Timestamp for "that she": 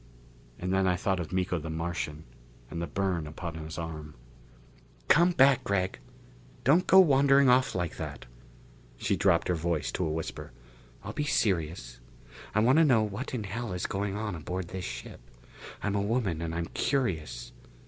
7.97-9.15